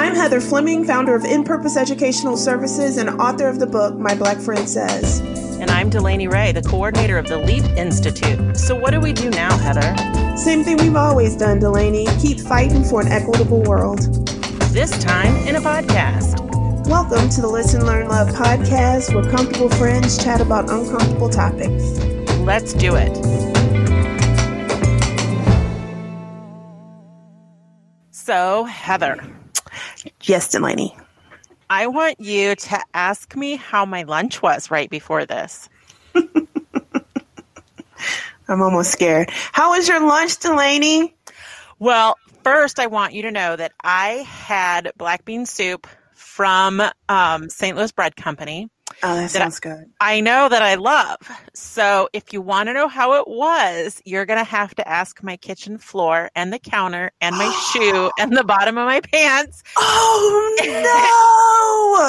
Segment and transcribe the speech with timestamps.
[0.00, 4.14] I'm Heather Fleming, founder of In Purpose Educational Services and author of the book My
[4.14, 5.20] Black Friend Says.
[5.60, 8.56] And I'm Delaney Ray, the coordinator of the LEAP Institute.
[8.56, 9.94] So, what do we do now, Heather?
[10.38, 12.06] Same thing we've always done, Delaney.
[12.18, 13.98] Keep fighting for an equitable world.
[14.72, 16.40] This time in a podcast.
[16.88, 21.98] Welcome to the Listen, Learn, Love podcast, where comfortable friends chat about uncomfortable topics.
[22.38, 23.14] Let's do it.
[28.10, 29.36] So, Heather.
[30.22, 30.96] Yes, Delaney.
[31.68, 35.68] I want you to ask me how my lunch was right before this.
[38.48, 39.30] I'm almost scared.
[39.52, 41.14] How was your lunch, Delaney?
[41.78, 47.48] Well, first, I want you to know that I had black bean soup from um,
[47.48, 47.76] St.
[47.76, 48.68] Louis Bread Company.
[49.02, 49.90] Oh, that sounds I, good.
[50.00, 51.16] I know that I love.
[51.54, 55.22] So if you want to know how it was, you're going to have to ask
[55.22, 59.62] my kitchen floor and the counter and my shoe and the bottom of my pants.
[59.76, 60.56] Oh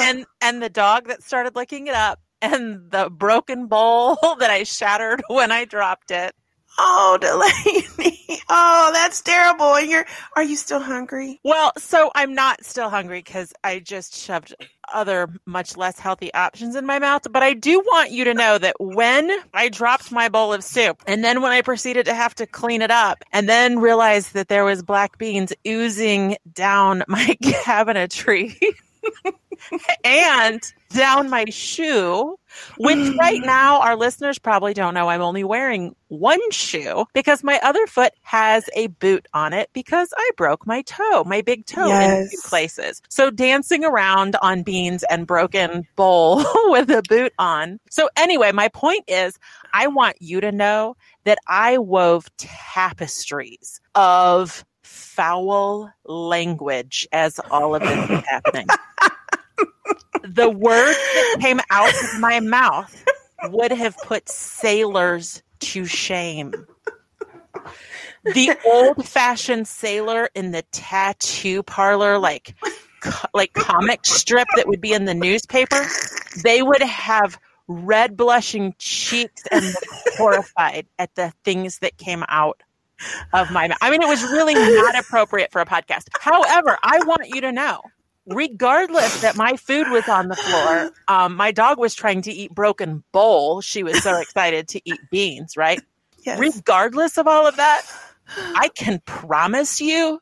[0.02, 4.64] and and the dog that started licking it up and the broken bowl that I
[4.64, 6.34] shattered when I dropped it.
[6.78, 8.08] Oh, Delaney.
[8.54, 9.74] Oh, that's terrible.
[9.76, 10.04] And you're
[10.36, 11.40] are you still hungry?
[11.42, 14.54] Well, so I'm not still hungry because I just shoved
[14.92, 17.22] other much less healthy options in my mouth.
[17.30, 21.02] But I do want you to know that when I dropped my bowl of soup
[21.06, 24.48] and then when I proceeded to have to clean it up and then realized that
[24.48, 28.56] there was black beans oozing down my cabinetry
[30.04, 32.38] and down my shoe,
[32.78, 37.58] which right now our listeners probably don't know I'm only wearing one shoe because my
[37.62, 41.86] other foot has a boot on it because I broke my toe, my big toe
[41.86, 42.24] yes.
[42.24, 43.02] in two places.
[43.08, 46.38] So dancing around on beans and broken bowl
[46.70, 47.80] with a boot on.
[47.90, 49.38] So anyway, my point is
[49.72, 54.64] I want you to know that I wove tapestries of
[55.14, 58.66] foul language as all of this is happening
[60.22, 63.04] the words that came out of my mouth
[63.44, 66.52] would have put sailors to shame.
[68.24, 72.54] The old fashioned sailor in the tattoo parlor, like
[73.34, 75.84] like comic strip that would be in the newspaper,
[76.42, 79.74] they would have red blushing cheeks and
[80.16, 82.62] horrified at the things that came out
[83.32, 83.78] of my mouth.
[83.80, 86.04] I mean, it was really not appropriate for a podcast.
[86.20, 87.80] However, I want you to know
[88.26, 92.54] regardless that my food was on the floor, um, my dog was trying to eat
[92.54, 93.60] broken bowl.
[93.60, 95.80] She was so excited to eat beans, right?
[96.24, 96.38] Yes.
[96.38, 97.82] Regardless of all of that,
[98.36, 100.20] I can promise you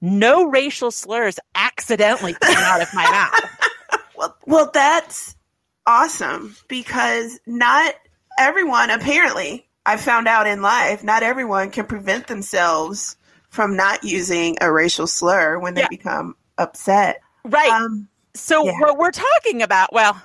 [0.00, 4.00] no racial slurs accidentally came out of my mouth.
[4.16, 5.36] well, well, that's
[5.86, 7.94] awesome because not
[8.38, 13.16] everyone, apparently, I found out in life, not everyone can prevent themselves
[13.48, 15.88] from not using a racial slur when they yeah.
[15.88, 17.22] become upset.
[17.42, 17.70] Right.
[17.70, 18.78] Um, so yeah.
[18.80, 20.20] what we're talking about, well,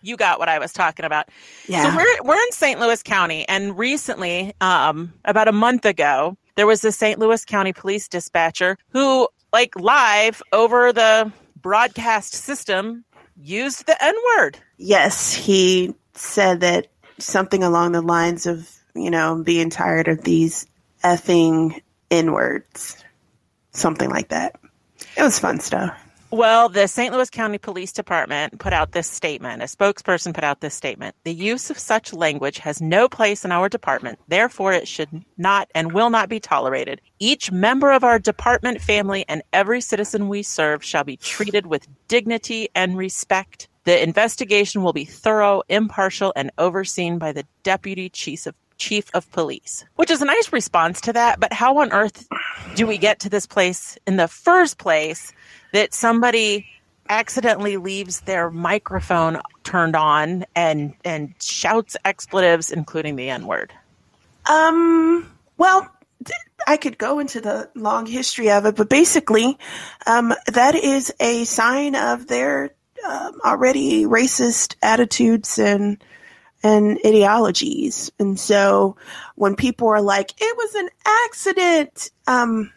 [0.00, 1.28] you got what I was talking about.
[1.68, 1.90] Yeah.
[1.90, 2.80] So we're we're in St.
[2.80, 7.18] Louis County, and recently, um, about a month ago, there was a St.
[7.18, 13.04] Louis County police dispatcher who, like, live over the broadcast system,
[13.36, 14.58] used the N word.
[14.78, 16.86] Yes, he said that
[17.18, 20.66] something along the lines of, you know, being tired of these
[21.02, 23.02] effing N words,
[23.72, 24.58] something like that.
[25.16, 25.98] It was fun stuff.
[26.30, 27.14] Well, the St.
[27.14, 29.62] Louis County Police Department put out this statement.
[29.62, 31.14] A spokesperson put out this statement.
[31.22, 34.18] The use of such language has no place in our department.
[34.26, 37.00] Therefore, it should not and will not be tolerated.
[37.20, 41.86] Each member of our department family and every citizen we serve shall be treated with
[42.08, 43.68] dignity and respect.
[43.84, 49.30] The investigation will be thorough, impartial, and overseen by the Deputy Chief of chief of
[49.32, 51.40] police, which is a nice response to that.
[51.40, 52.26] But how on earth
[52.74, 55.32] do we get to this place in the first place
[55.72, 56.66] that somebody
[57.08, 63.72] accidentally leaves their microphone turned on and and shouts expletives, including the N word?
[64.48, 65.30] Um.
[65.56, 65.88] Well,
[66.66, 69.58] I could go into the long history of it, but basically,
[70.06, 72.70] um, that is a sign of their
[73.06, 76.02] um, already racist attitudes and
[76.64, 78.10] and ideologies.
[78.18, 78.96] And so
[79.36, 80.88] when people are like, it was an
[81.26, 82.72] accident, um,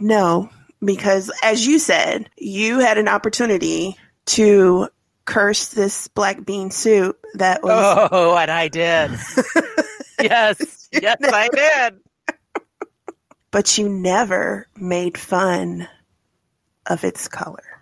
[0.00, 0.50] no,
[0.84, 4.88] because as you said, you had an opportunity to
[5.24, 8.08] curse this black bean soup that was.
[8.10, 9.12] Oh, and I did.
[10.20, 12.00] yes, yes, I did.
[13.52, 15.88] But you never made fun
[16.86, 17.79] of its color.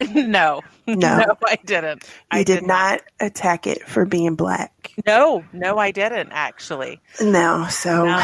[0.14, 0.94] no, No.
[0.96, 2.04] no, I didn't.
[2.04, 4.92] You I did, not attack it for being black.
[5.06, 7.00] No, no, I didn't actually.
[7.20, 8.22] No, so No.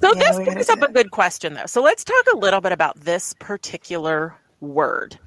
[0.00, 1.66] So Yeah, this brings up a good question, though.
[1.66, 5.18] So let's talk a little bit about this particular word.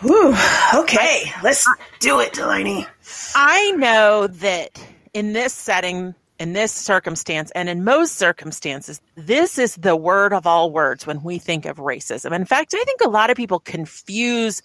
[0.00, 0.34] Whew,
[0.74, 1.66] okay, let's
[2.00, 2.86] do it, Delaney.
[3.34, 4.80] I know that
[5.12, 10.46] in this setting, in this circumstance, and in most circumstances, this is the word of
[10.46, 12.32] all words when we think of racism.
[12.32, 14.62] In fact, I think a lot of people confuse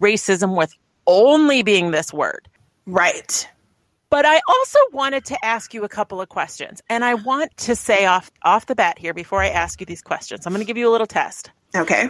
[0.00, 0.72] racism with
[1.06, 2.48] only being this word.
[2.86, 3.48] Right.
[4.10, 6.80] But I also wanted to ask you a couple of questions.
[6.88, 10.02] And I want to say off off the bat here before I ask you these
[10.02, 10.46] questions.
[10.46, 11.50] I'm going to give you a little test.
[11.74, 12.08] Okay.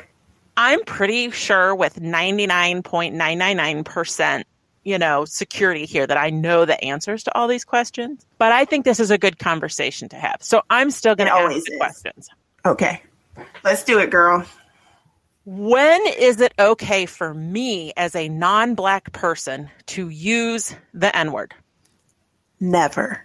[0.59, 4.45] I'm pretty sure with 99.999%,
[4.87, 8.25] you know, security here that I know the answers to all these questions.
[8.39, 10.37] But I think this is a good conversation to have.
[10.41, 11.79] So I'm still going to ask the is.
[11.79, 12.29] questions.
[12.65, 13.03] Okay.
[13.65, 14.47] Let's do it, girl.
[15.45, 21.53] When is it okay for me as a non-black person to use the N-word?
[22.61, 23.21] Never.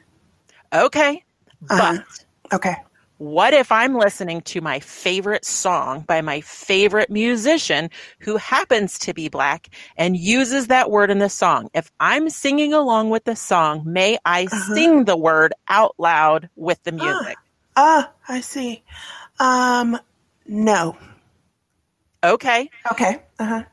[0.73, 1.23] Okay.
[1.69, 1.97] Uh-huh.
[1.97, 2.75] But Okay.
[3.21, 7.91] What if I'm listening to my favorite song by my favorite musician
[8.21, 11.69] who happens to be black and uses that word in the song?
[11.75, 14.73] If I'm singing along with the song, may I Uh-huh.
[14.73, 17.37] sing the word out loud with the music?
[17.75, 18.81] Ah, I see.
[19.39, 19.99] Um,
[20.47, 20.97] no.
[22.23, 22.71] Okay.
[22.91, 23.21] Okay.
[23.37, 23.63] Uh huh.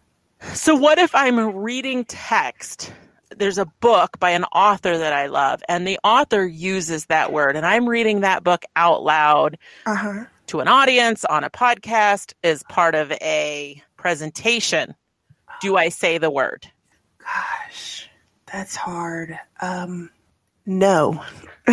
[0.52, 2.92] So what if I'm reading text?
[3.36, 7.56] There's a book by an author that I love, and the author uses that word,
[7.56, 10.25] and I'm reading that book out loud Uh huh.
[10.48, 14.94] to an audience on a podcast as part of a presentation.
[15.60, 16.70] Do I say the word?
[17.19, 18.08] Gosh,
[18.46, 19.38] that's hard.
[19.60, 20.10] Um,
[20.66, 21.22] no.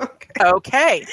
[0.00, 0.30] okay.
[0.40, 1.06] Okay.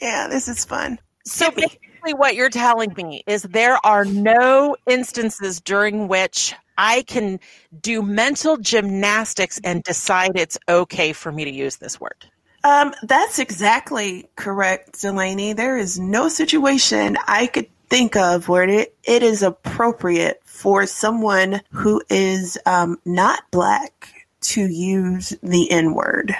[0.00, 0.98] Yeah, this is fun.
[1.24, 7.40] So basically, what you're telling me is there are no instances during which I can
[7.80, 12.26] do mental gymnastics and decide it's okay for me to use this word.
[12.64, 15.52] Um, that's exactly correct, Delaney.
[15.52, 21.60] There is no situation I could think of where it, it is appropriate for someone
[21.70, 24.08] who is um, not black
[24.42, 26.34] to use the N word.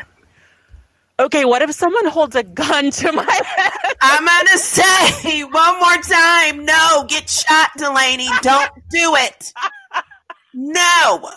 [1.19, 3.95] Okay, what if someone holds a gun to my head?
[4.01, 8.29] I'm gonna say one more time, no, get shot, Delaney.
[8.41, 9.53] Don't do it.
[10.55, 11.31] No.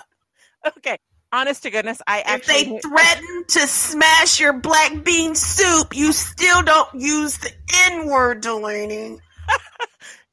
[0.77, 0.97] Okay,
[1.31, 2.63] honest to goodness, I If actually.
[2.63, 7.51] they threaten to smash your black bean soup, you still don't use the
[7.87, 9.19] N word, Delaney.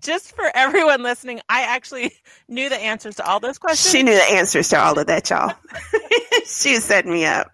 [0.03, 2.13] just for everyone listening, I actually
[2.49, 3.93] knew the answers to all those questions.
[3.93, 5.55] She knew the answers to all of that, y'all.
[6.47, 7.51] she set me up.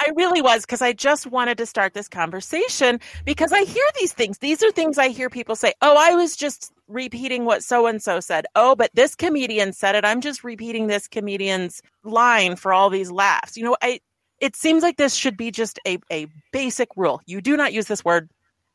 [0.00, 4.12] I really was because I just wanted to start this conversation because I hear these
[4.12, 4.38] things.
[4.38, 8.02] These are things I hear people say, Oh, I was just repeating what so and
[8.02, 8.46] so said.
[8.54, 10.04] Oh, but this comedian said it.
[10.04, 13.56] I'm just repeating this comedian's line for all these laughs.
[13.56, 14.00] You know, I
[14.40, 17.22] it seems like this should be just a, a basic rule.
[17.26, 18.30] You do not use this word.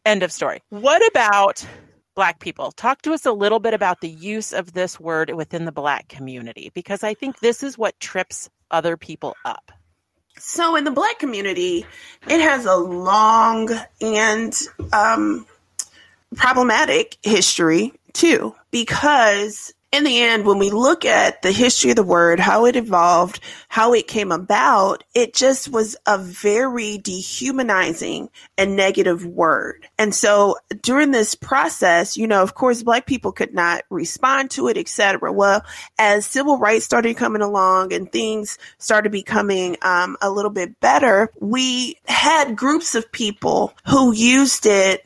[0.06, 0.62] End of story.
[0.70, 1.64] What about
[2.16, 2.72] black people?
[2.72, 6.08] Talk to us a little bit about the use of this word within the black
[6.08, 9.72] community because I think this is what trips other people up.
[10.44, 11.86] So, in the black community,
[12.28, 13.70] it has a long
[14.02, 14.60] and
[14.92, 15.46] um,
[16.36, 22.04] problematic history too, because in the end, when we look at the history of the
[22.04, 28.78] word, how it evolved, how it came about, it just was a very dehumanizing and
[28.78, 29.90] negative word.
[29.98, 34.70] And so during this process, you know, of course, black people could not respond to
[34.70, 35.32] it, etc.
[35.32, 35.66] Well,
[36.00, 41.30] as civil rights started coming along and things started becoming um, a little bit better,
[41.42, 45.06] we had groups of people who used it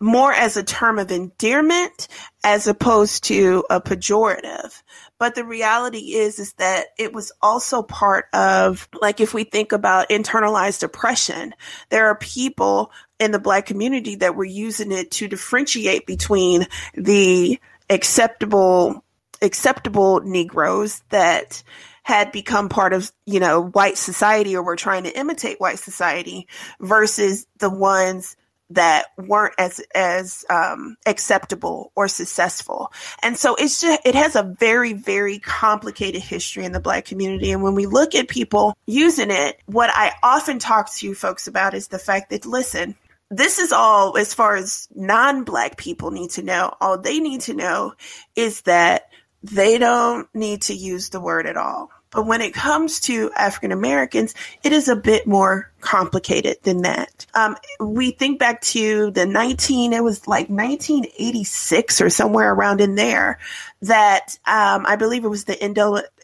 [0.00, 2.08] more as a term of endearment
[2.44, 4.82] as opposed to a pejorative.
[5.18, 9.72] But the reality is, is that it was also part of, like, if we think
[9.72, 11.54] about internalized oppression,
[11.88, 17.58] there are people in the black community that were using it to differentiate between the
[17.88, 19.02] acceptable,
[19.40, 21.62] acceptable Negroes that
[22.02, 26.46] had become part of, you know, white society or were trying to imitate white society
[26.78, 28.36] versus the ones
[28.70, 32.92] that weren't as as um, acceptable or successful,
[33.22, 37.52] and so it's just it has a very very complicated history in the Black community.
[37.52, 41.74] And when we look at people using it, what I often talk to folks about
[41.74, 42.96] is the fact that listen,
[43.30, 46.74] this is all as far as non-Black people need to know.
[46.80, 47.94] All they need to know
[48.34, 49.10] is that
[49.42, 53.72] they don't need to use the word at all But when it comes to African
[53.72, 57.26] Americans, it is a bit more complicated than that.
[57.34, 62.94] Um, we think back to the 19, it was like 1986 or somewhere around in
[62.94, 63.38] there
[63.82, 65.56] that um, I believe it was the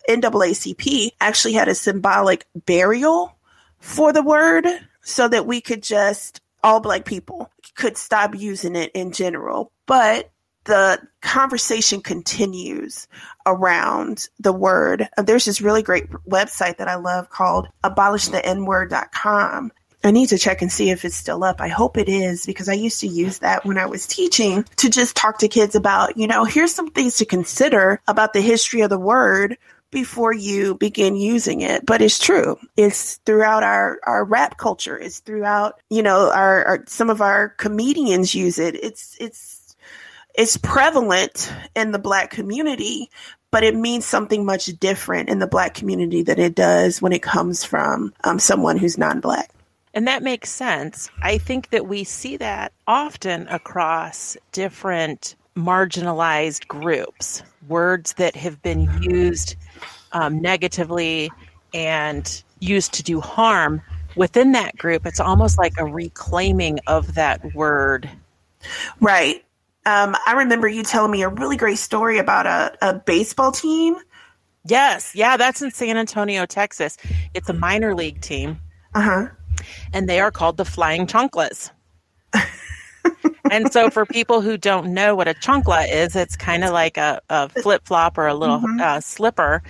[0.09, 3.37] NAACP actually had a symbolic burial
[3.79, 4.67] for the word
[5.03, 9.71] so that we could just, all black people could stop using it in general.
[9.85, 10.31] But
[10.65, 13.09] the conversation continues
[13.47, 15.09] around the word.
[15.17, 19.73] There's this really great website that I love called abolishthennword.com.
[20.05, 21.61] I need to check and see if it's still up.
[21.61, 24.91] I hope it is because I used to use that when I was teaching to
[24.91, 28.81] just talk to kids about, you know, here's some things to consider about the history
[28.81, 29.57] of the word
[29.93, 31.87] before you begin using it.
[31.87, 32.59] But it's true.
[32.77, 34.99] It's throughout our, our rap culture.
[34.99, 38.75] It's throughout, you know, our, our some of our comedians use it.
[38.83, 39.52] It's it's
[40.35, 43.11] it's prevalent in the black community,
[43.51, 47.23] but it means something much different in the black community than it does when it
[47.23, 49.51] comes from um, someone who's non-black.
[49.95, 51.11] And that makes sense.
[51.23, 58.89] I think that we see that often across different marginalized groups, words that have been
[59.03, 59.57] used
[60.13, 61.31] um, negatively
[61.75, 63.83] and used to do harm
[64.17, 65.05] within that group.
[65.05, 68.09] It's almost like a reclaiming of that word.
[69.01, 69.45] Right.
[69.85, 73.97] Um, I remember you telling me a really great story about a, a baseball team.
[74.65, 75.13] Yes.
[75.15, 76.97] Yeah, that's in San Antonio, Texas.
[77.35, 78.61] It's a minor league team.
[78.95, 79.29] Uh huh.
[79.93, 81.71] And they are called the Flying Chanclas.
[83.51, 86.97] and so, for people who don't know what a chancla is, it's kind of like
[86.97, 88.81] a, a flip flop or a little mm-hmm.
[88.81, 89.63] uh, slipper.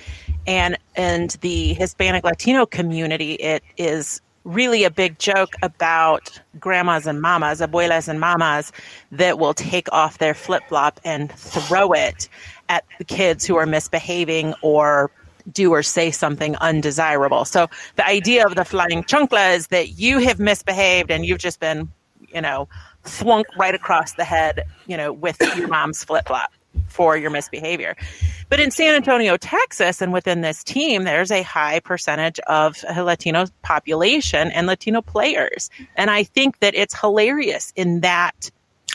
[0.47, 7.21] And and the Hispanic Latino community, it is really a big joke about grandmas and
[7.21, 8.73] mamas, abuelas and mamas,
[9.11, 12.29] that will take off their flip flop and throw it
[12.69, 15.11] at the kids who are misbehaving or
[15.53, 17.45] do or say something undesirable.
[17.45, 21.61] So the idea of the flying chancla is that you have misbehaved and you've just
[21.61, 21.91] been,
[22.33, 22.69] you know,
[23.03, 26.53] flunk right across the head, you know, with your mom's flip flop
[26.87, 27.97] for your misbehavior.
[28.53, 33.47] But in San Antonio, Texas, and within this team, there's a high percentage of Latino
[33.63, 35.71] population and Latino players.
[35.97, 38.51] And I think that it's hilarious in that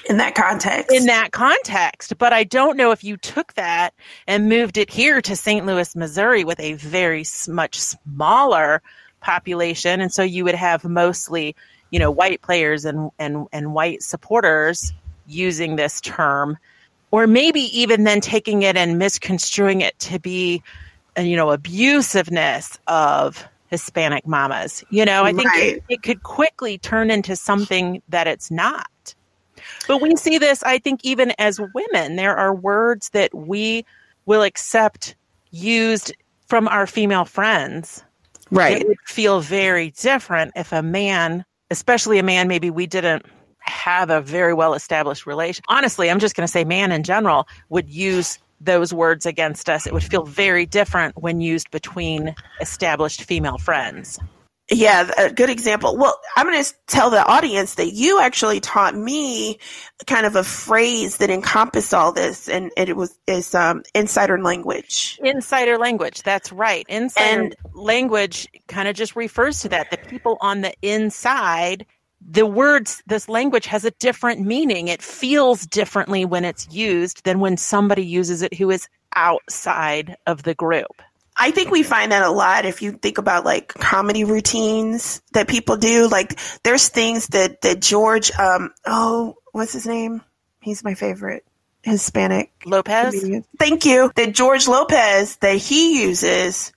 [0.08, 0.96] in that context.
[0.96, 2.20] In that context.
[2.20, 3.96] But I don't know if you took that
[4.28, 5.66] and moved it here to St.
[5.66, 8.84] Louis, Missouri with a very much smaller
[9.22, 10.02] population.
[10.02, 11.56] And so you would have mostly,
[11.90, 14.94] you know, white players and, and, and white supporters
[15.26, 16.60] using this term
[17.12, 20.62] or maybe even then taking it and misconstruing it to be
[21.18, 24.84] uh, you know abusiveness of hispanic mamas.
[24.90, 25.76] You know i think right.
[25.76, 29.16] it, it could quickly turn into something that it's not.
[29.88, 32.16] But we see this i think even as women.
[32.16, 33.86] There are words that we
[34.26, 35.16] will accept
[35.52, 36.14] used
[36.48, 38.04] from our female friends
[38.52, 38.82] right.
[38.82, 43.26] it would feel very different if a man especially a man maybe we didn't
[43.68, 45.64] have a very well established relation.
[45.68, 49.86] Honestly, I'm just going to say man in general would use those words against us.
[49.86, 54.20] It would feel very different when used between established female friends.
[54.70, 55.96] Yeah, a good example.
[55.96, 59.60] Well, I'm going to tell the audience that you actually taught me
[60.08, 65.20] kind of a phrase that encompassed all this, and, it was is um, insider language.
[65.24, 66.22] Insider language.
[66.24, 66.86] That's right.
[66.90, 69.90] Insider and, language kind of just refers to that.
[69.90, 71.86] The people on the inside
[72.22, 74.88] the words, this language has a different meaning.
[74.88, 80.44] It feels differently when it's used than when somebody uses it who is outside of
[80.44, 81.02] the group.
[81.40, 85.48] I think we find that a lot if you think about like comedy routines that
[85.48, 86.08] people do.
[86.08, 90.22] Like there's things that, that George, um, oh, what's his name?
[90.62, 91.46] He's my favorite.
[91.84, 93.14] Hispanic Lopez.
[93.14, 93.46] Comedian.
[93.58, 94.12] Thank you.
[94.16, 96.74] That George Lopez that he uses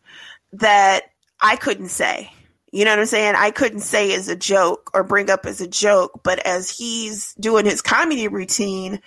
[0.53, 2.31] that I couldn't say.
[2.73, 3.35] You know what I'm saying?
[3.37, 7.35] I couldn't say as a joke or bring up as a joke, but as he's
[7.35, 9.00] doing his comedy routine,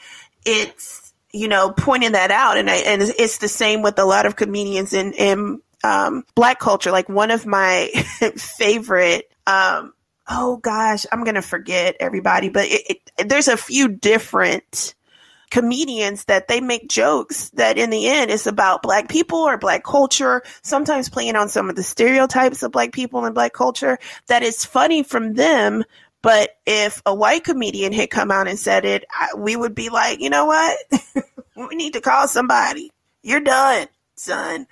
[0.45, 2.57] it's, you know, pointing that out.
[2.57, 6.59] And I, and it's the same with a lot of comedians in, in, um, black
[6.59, 6.91] culture.
[6.91, 7.87] Like one of my
[8.37, 9.93] favorite, um,
[10.29, 14.93] oh gosh, I'm to forget everybody, but it, it, there's a few different,
[15.53, 19.83] comedians that they make jokes that in the end is about black people or black
[19.83, 24.41] culture, sometimes playing on some of the stereotypes of black people and black culture that
[24.41, 25.83] is funny from them.
[26.23, 29.05] But if a white comedian had come out and said it,
[29.37, 30.75] we would be like, you know what?
[31.55, 32.89] we need to call somebody.
[33.21, 34.65] You're done, son.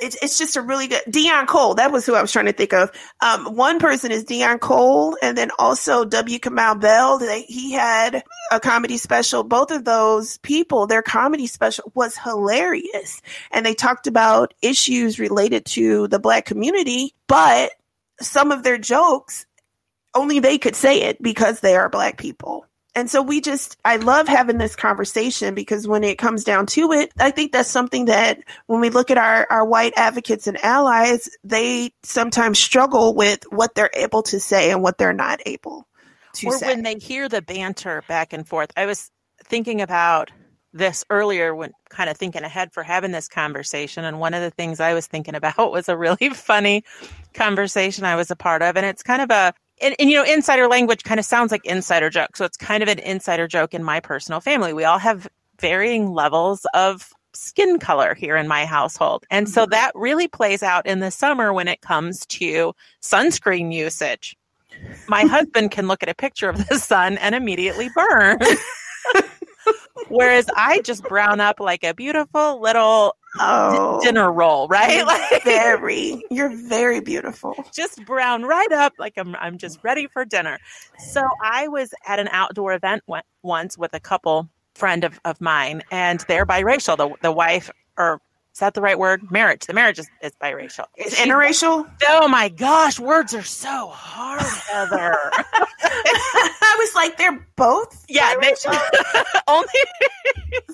[0.00, 1.74] It's, it's just a really good Deon Cole.
[1.74, 2.90] That was who I was trying to think of.
[3.20, 6.38] Um, one person is Deon Cole, and then also W.
[6.38, 7.18] Kamau Bell.
[7.18, 9.44] They, he had a comedy special.
[9.44, 15.64] Both of those people, their comedy special was hilarious, and they talked about issues related
[15.66, 17.14] to the black community.
[17.26, 17.72] But
[18.20, 19.46] some of their jokes,
[20.14, 22.67] only they could say it because they are black people.
[22.98, 26.90] And so we just, I love having this conversation because when it comes down to
[26.90, 30.58] it, I think that's something that when we look at our, our white advocates and
[30.64, 35.86] allies, they sometimes struggle with what they're able to say and what they're not able
[36.34, 36.66] to or say.
[36.66, 38.72] when they hear the banter back and forth.
[38.76, 39.12] I was
[39.44, 40.32] thinking about
[40.72, 44.50] this earlier when kind of thinking ahead for having this conversation and one of the
[44.50, 46.82] things I was thinking about was a really funny
[47.32, 50.24] conversation I was a part of and it's kind of a and, and, you know,
[50.24, 52.36] insider language kind of sounds like insider joke.
[52.36, 54.72] So it's kind of an insider joke in my personal family.
[54.72, 55.28] We all have
[55.60, 59.24] varying levels of skin color here in my household.
[59.30, 59.70] And so mm-hmm.
[59.70, 64.36] that really plays out in the summer when it comes to sunscreen usage.
[65.06, 68.38] My husband can look at a picture of the sun and immediately burn.
[70.08, 75.06] Whereas I just brown up like a beautiful little oh, dinner roll, right?
[75.06, 77.54] Like very, you're very beautiful.
[77.72, 80.58] just brown right up like I'm I'm just ready for dinner.
[80.98, 83.04] So I was at an outdoor event
[83.42, 86.96] once with a couple friend of, of mine and they're biracial.
[86.96, 88.20] The the wife or
[88.58, 89.30] is that the right word?
[89.30, 89.66] Marriage.
[89.66, 90.86] The marriage is, is biracial.
[90.96, 91.88] Is interracial?
[92.08, 95.16] Oh my gosh, words are so hard, Heather.
[95.84, 98.04] I was like, they're both.
[98.08, 98.52] yeah, they,
[99.46, 99.68] only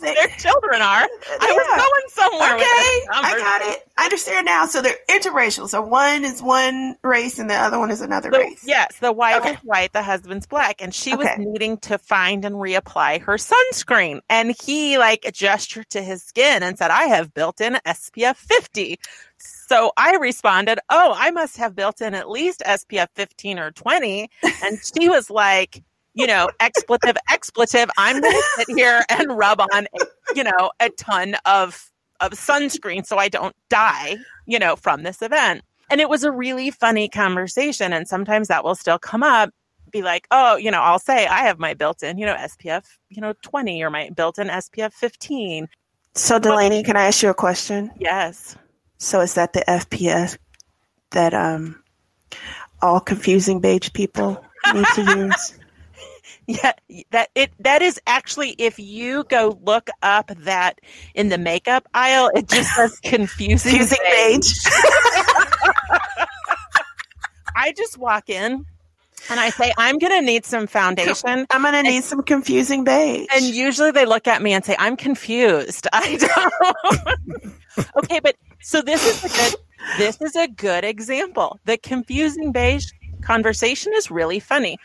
[0.01, 1.07] their children are.
[1.41, 2.55] I was going somewhere.
[2.55, 2.65] Okay,
[3.13, 3.87] I got it.
[3.97, 4.67] I understand now.
[4.67, 5.69] So they're interracial.
[5.69, 8.63] So one is one race and the other one is another The- race.
[8.65, 9.53] yes, the wife Okay.
[9.53, 14.21] is white, the husband's black, and she was needing to find and reapply her sunscreen.
[14.29, 18.99] And he like gestured to his skin and said, "I have built-in SPF 50."
[19.39, 24.29] So I responded, "Oh, I must have built in at least SPF 15 or 20."
[24.65, 25.83] And she was like,
[26.15, 27.91] "You know, expletive, expletive.
[27.97, 29.87] I'm going to sit here and rub on,
[30.35, 31.91] you know, a ton of
[32.25, 34.17] of sunscreen so I don't die,
[34.47, 37.93] you know, from this event." And it was a really funny conversation.
[37.93, 39.51] And sometimes that will still come up.
[39.91, 42.85] Be like, oh, you know, I'll say I have my built in, you know, SPF,
[43.11, 45.69] you know, 20 or my built in SPF 15.
[46.15, 47.91] So Delaney, can I ask you a question?
[47.99, 48.57] Yes.
[48.99, 50.39] So is that the FPS
[51.11, 51.81] that um
[52.83, 55.59] all confusing beige people need to use?
[56.47, 56.73] Yeah,
[57.11, 60.81] that it that is actually if you go look up that
[61.15, 63.79] in the makeup aisle, it just says confusing.
[63.79, 64.65] Confusing beige.
[64.65, 64.75] beige.
[67.57, 68.67] I just walk in
[69.31, 71.47] and I say, I'm gonna need some foundation.
[71.51, 73.27] I'm gonna need some confusing beige.
[73.35, 75.87] And usually they look at me and say, I'm confused.
[75.93, 77.55] I don't.
[77.97, 79.61] okay, but so this is a good
[79.99, 81.59] this is a good example.
[81.65, 82.87] The confusing beige
[83.23, 84.79] conversation is really funny.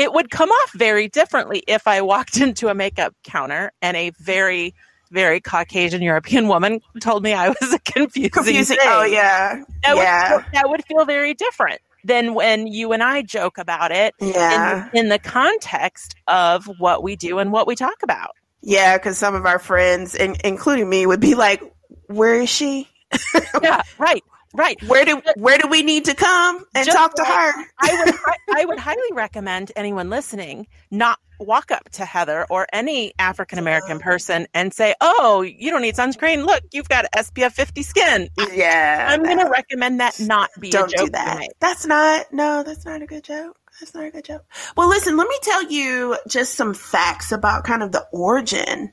[0.00, 4.10] It would come off very differently if I walked into a makeup counter and a
[4.18, 4.74] very,
[5.10, 8.30] very Caucasian European woman told me I was a confusing.
[8.30, 8.76] confusing.
[8.78, 8.86] beige.
[8.88, 13.20] Oh yeah, That yeah, would, that would feel very different than when you and I
[13.20, 17.76] joke about it yeah, in, in the context of what we do and what we
[17.76, 18.30] talk about.
[18.62, 18.96] yeah.
[18.96, 21.62] Because some of our friends, in, including me, would be like,
[22.06, 22.88] "Where is she?
[23.62, 24.80] Yeah, right, right.
[24.84, 28.14] Where do where do we need to come and Just talk to her?" I would
[28.56, 33.96] I would highly recommend anyone listening not walk up to Heather or any African American
[33.96, 34.10] uh-huh.
[34.10, 36.44] person and say, "Oh, you don't need sunscreen.
[36.44, 40.92] Look, you've got SPF 50 skin." Yeah, I'm going to recommend that not be don't
[40.92, 41.34] a joke do that.
[41.34, 41.50] to make.
[41.60, 43.56] That's not no, that's not a good joke.
[43.80, 44.44] That's not a good joke.
[44.76, 48.92] Well, listen, let me tell you just some facts about kind of the origin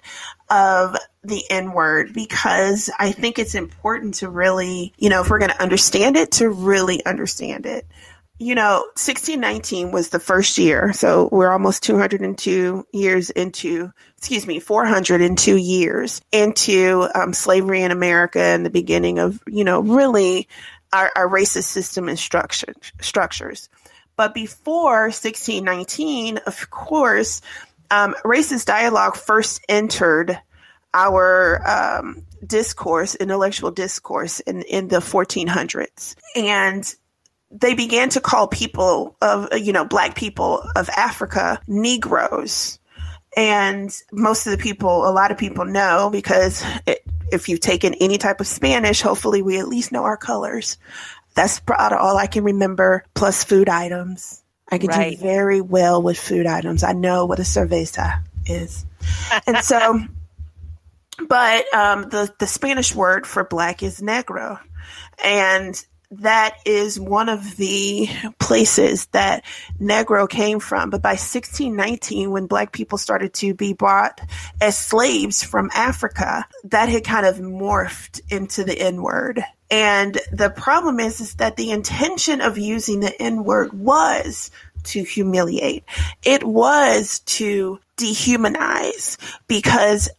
[0.49, 5.39] of the N word because I think it's important to really, you know, if we're
[5.39, 7.85] going to understand it, to really understand it.
[8.39, 10.93] You know, 1619 was the first year.
[10.93, 18.39] So we're almost 202 years into, excuse me, 402 years into um, slavery in America
[18.39, 20.47] and the beginning of, you know, really
[20.93, 23.69] our, our racist system and structure, structures.
[24.17, 27.41] But before 1619, of course,
[27.91, 30.37] um, racist dialogue first entered
[30.93, 36.15] our um, discourse, intellectual discourse, in, in the 1400s.
[36.35, 36.93] And
[37.51, 42.79] they began to call people of, you know, black people of Africa Negroes.
[43.37, 47.93] And most of the people, a lot of people know because it, if you've taken
[47.95, 50.77] any type of Spanish, hopefully we at least know our colors.
[51.37, 54.43] That's about all I can remember, plus food items.
[54.69, 55.17] I can Right.
[55.17, 56.83] do very well with food items.
[56.83, 58.87] I know what a cerveza is.
[59.47, 59.99] and so,
[61.27, 64.59] but um, the, the Spanish word for black is negro.
[65.23, 69.43] And that is one of the places that
[69.79, 70.89] Negro came from.
[70.89, 74.21] But by 1619, when black people started to be brought
[74.59, 79.43] as slaves from Africa, that had kind of morphed into the N word.
[79.69, 84.49] And the problem is, is that the intention of using the N word was
[84.85, 85.83] to humiliate.
[86.23, 90.09] It was to dehumanize because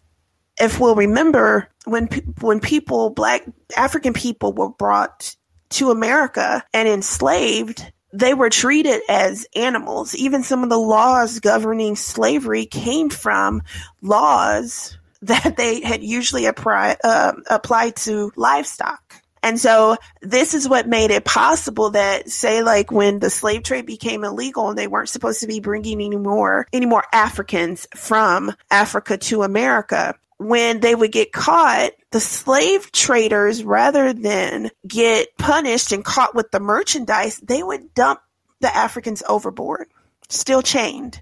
[0.61, 2.09] if we'll remember when
[2.41, 3.45] when people black
[3.77, 5.35] African people were brought
[5.71, 10.15] to America and enslaved, they were treated as animals.
[10.15, 13.63] Even some of the laws governing slavery came from
[14.03, 19.08] laws that they had usually uh, applied to livestock.
[19.43, 23.87] And so this is what made it possible that say like when the slave trade
[23.87, 28.53] became illegal and they weren't supposed to be bringing any more any more Africans from
[28.71, 35.93] Africa to America when they would get caught, the slave traders, rather than get punished
[35.93, 38.21] and caught with the merchandise, they would dump
[38.61, 39.89] the Africans overboard,
[40.29, 41.21] still chained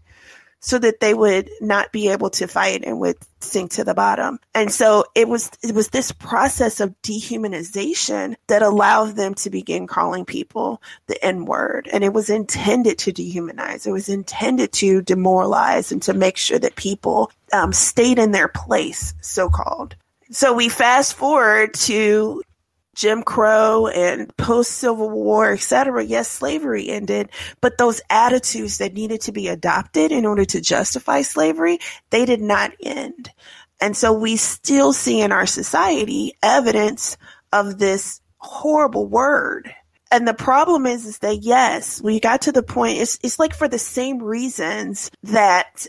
[0.61, 4.39] so that they would not be able to fight and would sink to the bottom.
[4.55, 9.87] And so it was it was this process of dehumanization that allowed them to begin
[9.87, 11.89] calling people the N word.
[11.93, 13.87] And it was intended to dehumanize.
[13.87, 18.49] It was intended to demoralize and to make sure that people um, stayed in their
[18.49, 19.95] place, so called.
[20.31, 22.43] So we fast forward to
[22.97, 26.03] Jim Crow and post Civil War, etc.
[26.05, 27.29] Yes, slavery ended,
[27.61, 31.79] but those attitudes that needed to be adopted in order to justify slavery,
[32.11, 33.31] they did not end.
[33.81, 37.19] And so we still see in our society evidence
[37.53, 39.73] of this horrible word.
[40.11, 43.55] And the problem is, is that yes, we got to the point, it's, it's like
[43.55, 45.87] for the same reasons that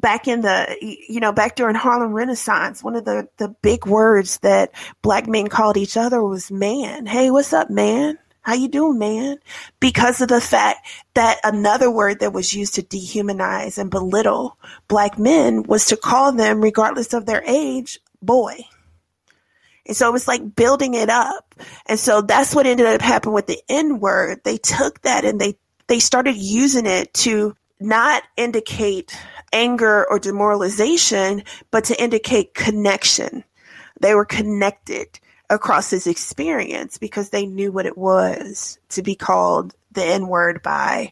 [0.00, 4.38] back in the you know back during Harlem Renaissance, one of the the big words
[4.38, 7.06] that black men called each other was man.
[7.06, 8.18] Hey, what's up, man?
[8.42, 9.38] How you doing, man?
[9.80, 14.56] Because of the fact that another word that was used to dehumanize and belittle
[14.88, 18.56] black men was to call them, regardless of their age, boy.
[19.86, 21.54] And so it was like building it up.
[21.86, 24.40] And so that's what ended up happening with the N word.
[24.44, 25.56] They took that and they
[25.88, 29.16] they started using it to not indicate
[29.52, 33.44] anger or demoralization, but to indicate connection.
[34.00, 35.18] They were connected
[35.50, 40.62] across his experience because they knew what it was to be called the N word
[40.62, 41.10] by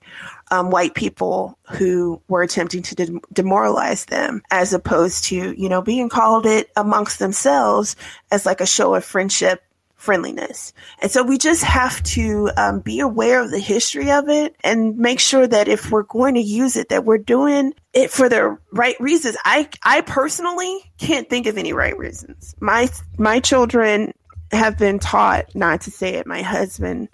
[0.51, 5.83] um, white people who were attempting to de- demoralize them, as opposed to, you know,
[5.83, 7.97] being called it amongst themselves
[8.31, 9.63] as like a show of friendship
[9.97, 10.73] friendliness.
[11.03, 14.97] And so we just have to um, be aware of the history of it and
[14.97, 18.57] make sure that if we're going to use it, that we're doing it for the
[18.73, 19.37] right reasons.
[19.45, 22.55] I, I personally can't think of any right reasons.
[22.61, 24.15] My, my children
[24.53, 26.27] have been taught not to say it.
[26.27, 27.09] My husband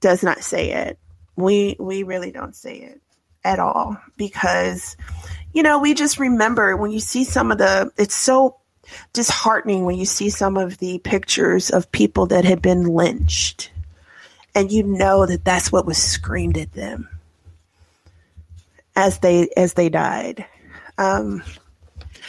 [0.00, 0.98] does not say it.
[1.36, 3.00] We, we really don't say it
[3.44, 4.96] at all because,
[5.52, 8.56] you know, we just remember when you see some of the, it's so
[9.12, 13.70] disheartening when you see some of the pictures of people that had been lynched
[14.54, 17.08] and you know that that's what was screamed at them
[19.00, 20.44] as they as they died.
[20.98, 21.42] Um,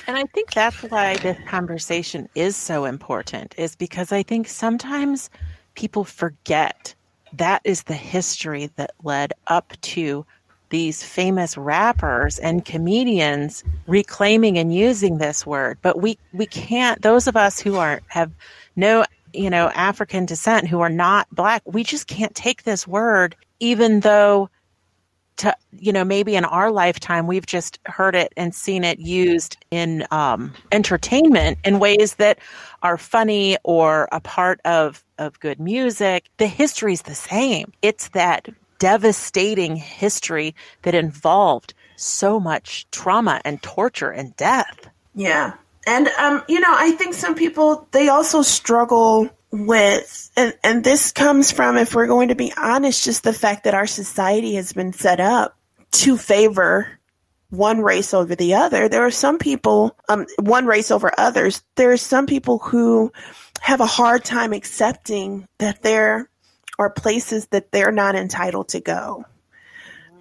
[0.07, 5.29] and i think that's why this conversation is so important is because i think sometimes
[5.75, 6.95] people forget
[7.33, 10.25] that is the history that led up to
[10.69, 15.77] these famous rappers and comedians reclaiming and using this word.
[15.81, 18.31] But we we can't those of us who are have
[18.75, 19.03] no
[19.33, 24.01] you know african descent who are not black we just can't take this word even
[24.01, 24.49] though
[25.41, 29.57] to you know maybe in our lifetime we've just heard it and seen it used
[29.69, 32.39] in um, entertainment in ways that
[32.81, 38.09] are funny or a part of of good music the history is the same it's
[38.09, 38.47] that
[38.81, 44.89] devastating history that involved so much trauma and torture and death.
[45.13, 45.53] Yeah.
[45.85, 51.11] And um, you know, I think some people they also struggle with and, and this
[51.11, 54.73] comes from if we're going to be honest, just the fact that our society has
[54.73, 55.57] been set up
[55.91, 56.99] to favor
[57.49, 58.87] one race over the other.
[58.87, 61.61] There are some people, um, one race over others.
[61.75, 63.11] There are some people who
[63.59, 66.29] have a hard time accepting that there
[66.79, 69.25] are places that they're not entitled to go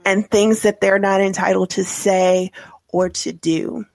[0.05, 2.51] and things that they're not entitled to say
[2.89, 3.87] or to do.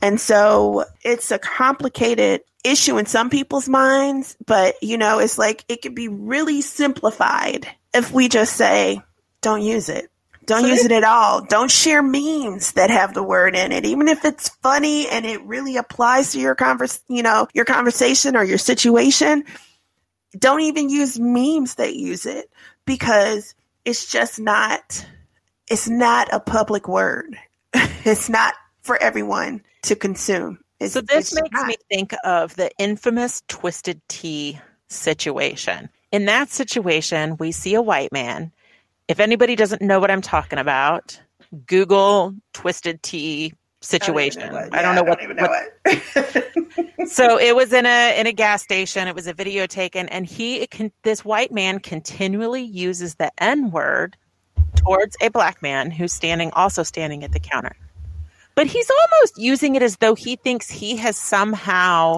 [0.00, 5.64] And so it's a complicated issue in some people's minds, but you know, it's like
[5.68, 9.00] it could be really simplified if we just say,
[9.40, 10.10] don't use it.
[10.44, 11.42] Don't use it at all.
[11.44, 15.42] Don't share memes that have the word in it, even if it's funny and it
[15.42, 19.44] really applies to your convers, you know, your conversation or your situation
[20.36, 22.50] don't even use memes that use it
[22.84, 25.06] because it's just not
[25.68, 27.38] it's not a public word.
[27.74, 30.58] it's not for everyone to consume.
[30.80, 31.66] It's, so this makes not.
[31.66, 35.88] me think of the infamous twisted tea situation.
[36.12, 38.52] In that situation, we see a white man.
[39.08, 41.20] If anybody doesn't know what I'm talking about,
[41.66, 44.42] Google twisted tea situation.
[44.42, 45.20] I don't, know what.
[45.20, 45.48] Don't know
[45.84, 47.08] what.
[47.08, 49.08] so it was in a in a gas station.
[49.08, 53.70] It was a video taken, and he can, this white man continually uses the N
[53.70, 54.16] word
[54.76, 57.76] towards a black man who's standing also standing at the counter.
[58.58, 62.16] But he's almost using it as though he thinks he has somehow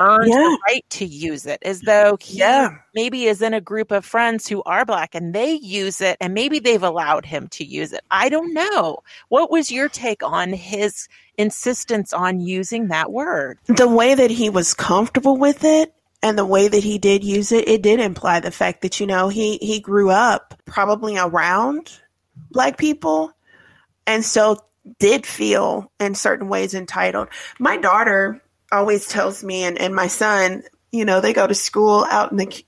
[0.00, 0.36] earned yeah.
[0.36, 2.78] the right to use it as though he yeah.
[2.94, 6.32] maybe is in a group of friends who are black and they use it and
[6.32, 8.00] maybe they've allowed him to use it.
[8.10, 9.00] I don't know.
[9.28, 13.58] What was your take on his insistence on using that word?
[13.66, 17.52] The way that he was comfortable with it and the way that he did use
[17.52, 22.00] it, it did imply the fact that, you know, he, he grew up probably around
[22.50, 23.30] black people
[24.06, 24.56] and so
[24.98, 27.28] did feel in certain ways entitled.
[27.58, 32.04] My daughter always tells me and, and my son, you know, they go to school
[32.08, 32.64] out in the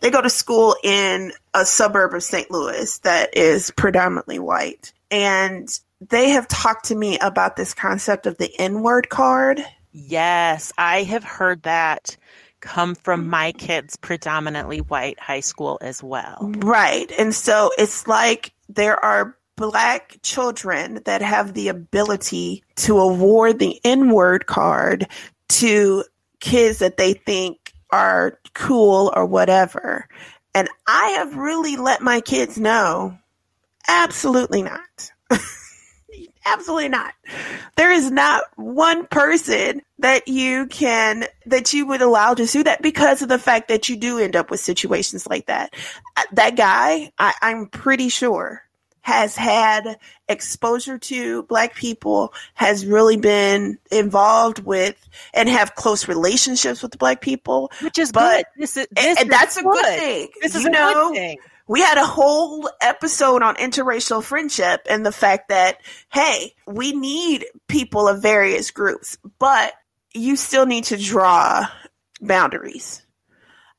[0.00, 2.50] they go to school in a suburb of St.
[2.50, 4.92] Louis that is predominantly white.
[5.12, 5.68] And
[6.00, 9.64] they have talked to me about this concept of the N-word card.
[9.92, 12.16] Yes, I have heard that
[12.60, 13.28] come from mm.
[13.28, 16.38] my kids' predominantly white high school as well.
[16.56, 17.12] Right.
[17.18, 23.80] And so it's like there are black children that have the ability to award the
[23.84, 25.06] N word card
[25.48, 26.02] to
[26.40, 30.08] kids that they think are cool or whatever.
[30.52, 33.16] And I have really let my kids know
[33.86, 35.12] absolutely not.
[36.44, 37.14] absolutely not.
[37.76, 42.82] There is not one person that you can, that you would allow to do that
[42.82, 45.72] because of the fact that you do end up with situations like that.
[46.16, 48.64] Uh, that guy, I, I'm pretty sure
[49.02, 56.82] has had exposure to black people, has really been involved with and have close relationships
[56.82, 57.70] with black people.
[57.82, 58.62] Which is but, good.
[58.62, 60.28] This is, this and, that's a good thing.
[60.40, 61.38] This is you a know, good thing.
[61.68, 65.78] We had a whole episode on interracial friendship and the fact that,
[66.12, 69.72] hey, we need people of various groups, but
[70.12, 71.66] you still need to draw
[72.20, 73.04] boundaries.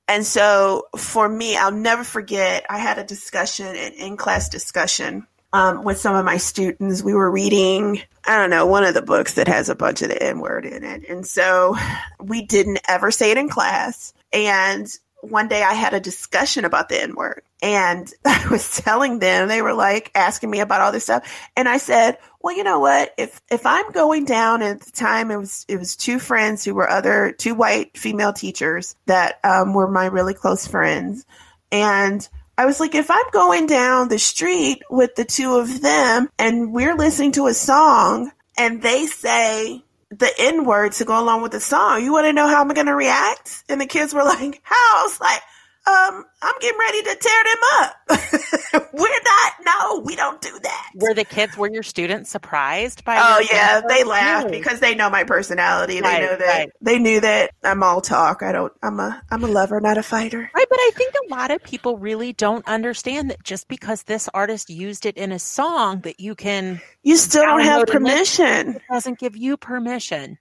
[0.07, 5.25] And so for me, I'll never forget, I had a discussion, an in class discussion
[5.53, 7.01] um, with some of my students.
[7.01, 10.09] We were reading, I don't know, one of the books that has a bunch of
[10.09, 11.07] the N word in it.
[11.07, 11.77] And so
[12.19, 14.13] we didn't ever say it in class.
[14.33, 14.87] And
[15.23, 19.47] one day I had a discussion about the N word and I was telling them,
[19.47, 21.49] they were like asking me about all this stuff.
[21.55, 23.13] And I said, well, you know what?
[23.17, 26.75] If, if I'm going down at the time, it was, it was two friends who
[26.75, 31.25] were other, two white female teachers that um, were my really close friends.
[31.71, 36.29] And I was like, if I'm going down the street with the two of them
[36.37, 39.83] and we're listening to a song and they say,
[40.19, 42.03] the N word to go along with the song.
[42.03, 43.63] You want to know how I'm going to react?
[43.69, 44.75] And the kids were like, how?
[44.75, 45.41] I was like,
[45.85, 48.89] um, I'm getting ready to tear them up.
[48.93, 49.53] We're not.
[49.65, 50.91] No, we don't do that.
[50.95, 53.17] Were the kids, were your students surprised by?
[53.17, 55.99] Oh yeah, they laughed because they know my personality.
[55.99, 56.69] Right, they know that right.
[56.81, 58.43] they knew that I'm all talk.
[58.43, 58.71] I don't.
[58.81, 59.21] I'm a.
[59.29, 60.49] I'm a lover, not a fighter.
[60.55, 64.29] Right, but I think a lot of people really don't understand that just because this
[64.33, 66.81] artist used it in a song, that you can.
[67.03, 68.75] You still don't have permission.
[68.75, 70.37] It doesn't give you permission.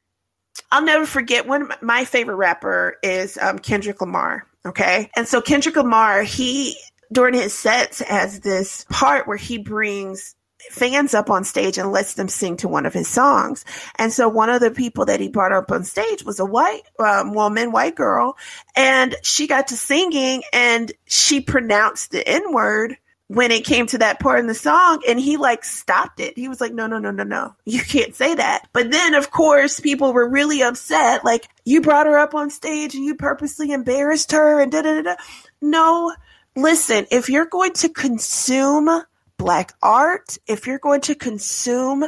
[0.70, 1.72] I'll never forget one.
[1.80, 5.10] My favorite rapper is um, Kendrick Lamar Okay.
[5.16, 6.76] And so Kendrick Lamar, he,
[7.10, 10.34] during his sets, has this part where he brings
[10.70, 13.64] fans up on stage and lets them sing to one of his songs.
[13.96, 16.82] And so one of the people that he brought up on stage was a white
[16.98, 18.36] um, woman, white girl,
[18.76, 22.96] and she got to singing and she pronounced the N word
[23.32, 26.36] when it came to that part in the song and he like stopped it.
[26.36, 28.68] He was like, no, no, no, no, no, you can't say that.
[28.74, 31.24] But then of course people were really upset.
[31.24, 35.00] Like you brought her up on stage and you purposely embarrassed her and da da
[35.00, 35.14] da.
[35.62, 36.14] No,
[36.54, 39.02] listen, if you're going to consume
[39.38, 42.04] black art, if you're going to consume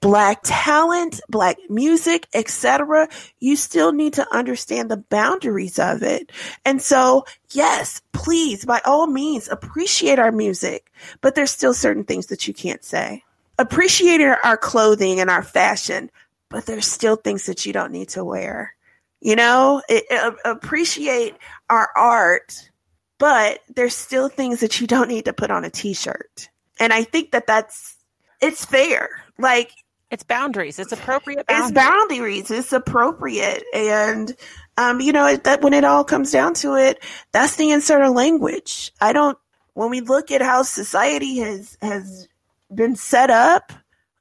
[0.00, 3.08] black talent, black music, etc.,
[3.40, 6.30] you still need to understand the boundaries of it.
[6.64, 12.26] And so, yes, please, by all means, appreciate our music, but there's still certain things
[12.26, 13.22] that you can't say.
[13.58, 16.10] Appreciate our clothing and our fashion,
[16.48, 18.74] but there's still things that you don't need to wear.
[19.20, 21.34] You know, it, it, uh, appreciate
[21.70, 22.70] our art,
[23.18, 26.50] but there's still things that you don't need to put on a t-shirt.
[26.78, 27.96] And I think that that's,
[28.42, 29.08] it's fair.
[29.38, 29.72] Like,
[30.10, 30.78] It's boundaries.
[30.78, 31.46] It's appropriate.
[31.46, 31.70] Boundaries.
[31.70, 32.50] It's boundaries.
[32.50, 34.36] It's appropriate, and
[34.76, 38.12] um, you know that when it all comes down to it, that's the insert of
[38.12, 38.92] language.
[39.00, 39.36] I don't.
[39.74, 42.28] When we look at how society has has
[42.72, 43.72] been set up,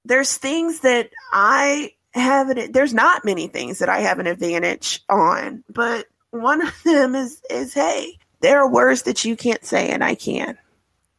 [0.04, 2.72] there's things that I have an.
[2.72, 7.40] There's not many things that I have an advantage on, but one of them is
[7.52, 10.58] is hey, there are words that you can't say and I can.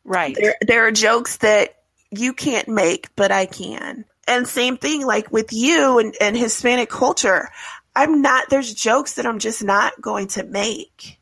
[0.04, 0.36] Right.
[0.38, 1.76] There, there are jokes that
[2.10, 6.88] you can't make, but I can and same thing like with you and, and Hispanic
[6.88, 7.48] culture.
[7.94, 11.18] I'm not, there's jokes that I'm just not going to make.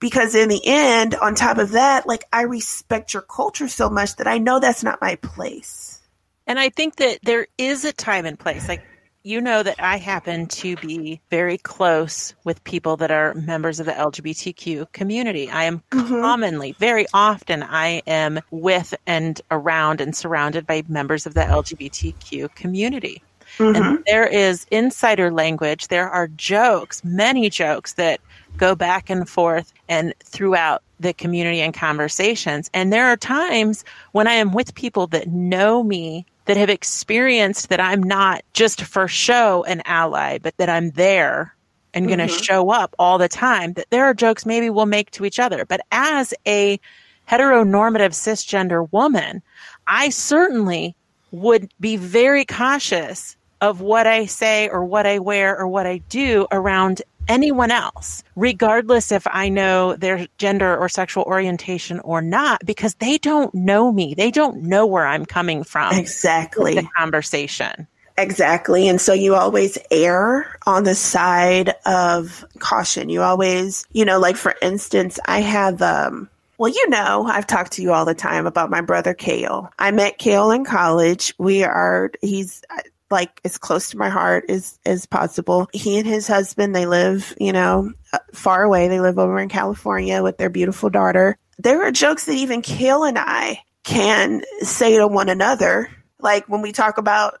[0.00, 4.16] Because in the end, on top of that, like I respect your culture so much
[4.16, 6.00] that I know that's not my place.
[6.46, 8.68] And I think that there is a time and place.
[8.68, 8.82] Like
[9.22, 13.86] you know that I happen to be very close with people that are members of
[13.86, 15.50] the LGBTQ community.
[15.50, 16.20] I am mm-hmm.
[16.20, 22.54] commonly, very often, I am with and around and surrounded by members of the LGBTQ
[22.54, 23.22] community.
[23.56, 23.82] Mm-hmm.
[23.82, 25.88] And there is insider language.
[25.88, 28.20] There are jokes, many jokes that
[28.56, 32.70] go back and forth and throughout the community and conversations.
[32.74, 37.68] And there are times when I am with people that know me that have experienced
[37.68, 41.54] that I'm not just for show an ally, but that I'm there
[41.92, 42.16] and mm-hmm.
[42.16, 45.26] going to show up all the time, that there are jokes maybe we'll make to
[45.26, 45.66] each other.
[45.66, 46.80] But as a
[47.28, 49.42] heteronormative cisgender woman,
[49.86, 50.96] I certainly
[51.32, 55.98] would be very cautious of what I say or what I wear or what I
[56.08, 62.64] do around anyone else, regardless if I know their gender or sexual orientation or not,
[62.64, 64.14] because they don't know me.
[64.14, 65.94] They don't know where I'm coming from.
[65.94, 66.74] Exactly.
[66.74, 67.86] The conversation.
[68.16, 68.88] Exactly.
[68.88, 73.08] And so you always err on the side of caution.
[73.08, 77.72] You always, you know, like for instance, I have, um, well, you know, I've talked
[77.74, 79.70] to you all the time about my brother Kale.
[79.78, 81.32] I met Kale in college.
[81.38, 82.62] We are, he's,
[83.10, 85.68] like as close to my heart as as possible.
[85.72, 88.88] He and his husband, they live, you know, uh, far away.
[88.88, 91.36] They live over in California with their beautiful daughter.
[91.58, 95.90] There are jokes that even Kale and I can say to one another,
[96.20, 97.40] like when we talk about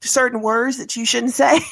[0.00, 1.60] certain words that you shouldn't say.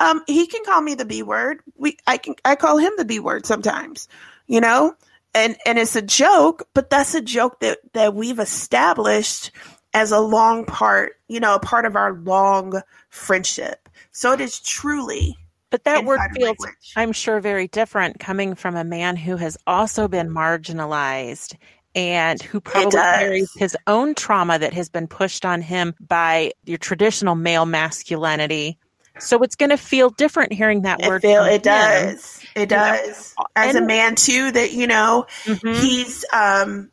[0.00, 1.60] Um, he can call me the B word.
[1.76, 4.06] We, I can, I call him the B word sometimes,
[4.46, 4.94] you know,
[5.34, 9.50] and and it's a joke, but that's a joke that that we've established
[9.94, 13.88] as a long part, you know, a part of our long friendship.
[14.12, 15.36] So it is truly.
[15.70, 16.92] But that word feels, language.
[16.96, 21.56] I'm sure, very different coming from a man who has also been marginalized
[21.94, 26.78] and who probably carries his own trauma that has been pushed on him by your
[26.78, 28.78] traditional male masculinity.
[29.18, 31.22] So it's going to feel different hearing that it word.
[31.22, 32.40] Feel, it does.
[32.54, 33.34] It does.
[33.56, 35.80] As and, a man too, that you know, mm-hmm.
[35.82, 36.90] he's um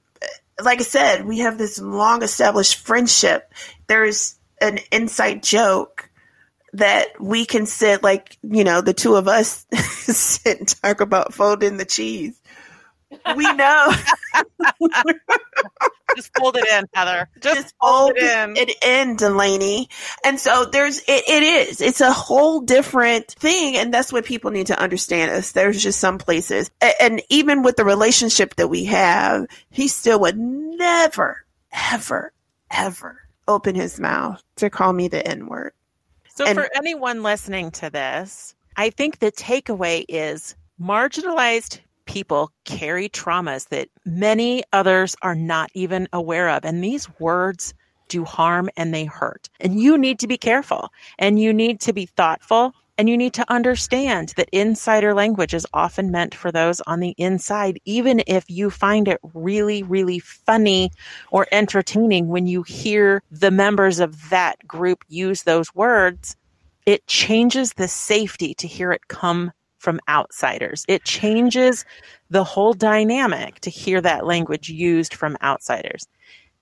[0.64, 3.52] like I said, we have this long established friendship.
[3.88, 6.10] There's an inside joke
[6.74, 11.34] that we can sit like, you know, the two of us sit and talk about
[11.34, 12.40] folding the cheese
[13.36, 13.92] we know.
[16.16, 17.28] Just fold it in, Heather.
[17.42, 18.58] Just, Just fold it in.
[18.58, 19.90] It in, Delaney.
[20.24, 21.82] And so there's it, it is.
[21.82, 25.32] It's a whole different thing, and that's what people need to understand.
[25.32, 30.20] Is there's just some places, and even with the relationship that we have, he still
[30.22, 31.44] would never,
[31.92, 32.32] ever,
[32.72, 35.74] ever open his mouth to call me the N word.
[36.36, 41.80] So, and, for anyone listening to this, I think the takeaway is marginalized
[42.16, 46.64] people carry traumas that many others are not even aware of.
[46.64, 47.74] And these words
[48.08, 49.50] do harm and they hurt.
[49.60, 53.34] And you need to be careful and you need to be thoughtful and you need
[53.34, 58.46] to understand that insider language is often meant for those on the inside, even if
[58.48, 60.92] you find it really, really funny
[61.32, 66.38] or entertaining when you hear the members of that group use those words.
[66.86, 69.52] It changes the safety to hear it come
[69.86, 70.84] from outsiders.
[70.90, 71.86] It changes
[72.32, 76.08] the whole dynamic to hear that language used from outsiders.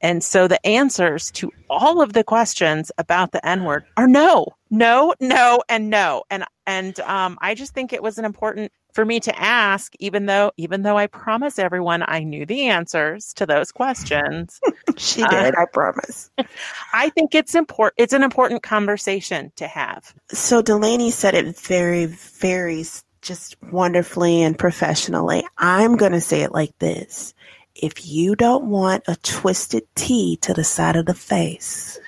[0.01, 4.47] And so the answers to all of the questions about the N word are no,
[4.69, 6.23] no, no, and no.
[6.29, 10.25] And and um, I just think it was an important for me to ask, even
[10.25, 14.59] though even though I promise everyone I knew the answers to those questions.
[14.97, 16.29] she did, uh, I promise.
[16.93, 17.95] I think it's important.
[17.97, 20.13] It's an important conversation to have.
[20.33, 22.83] So Delaney said it very, very
[23.23, 25.43] just wonderfully and professionally.
[25.57, 27.33] I'm going to say it like this.
[27.75, 31.99] If you don't want a Twisted Tea to the side of the face,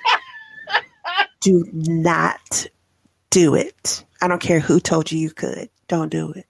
[1.40, 2.66] do not
[3.30, 4.04] do it.
[4.22, 5.68] I don't care who told you you could.
[5.88, 6.46] Don't do it.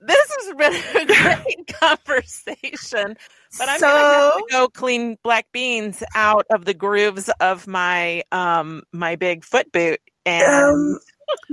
[0.00, 3.16] this has been a great conversation.
[3.58, 7.66] But I'm So- gonna have to go clean black beans out of the grooves of
[7.66, 10.00] my um my big foot boot.
[10.26, 10.98] And Um,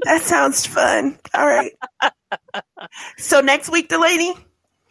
[0.04, 1.18] that sounds fun.
[1.34, 1.72] All right.
[3.18, 4.34] so next week, Delaney.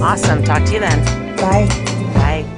[0.00, 0.42] Awesome.
[0.42, 1.36] Talk to you then.
[1.36, 1.66] Bye.
[2.14, 2.57] Bye.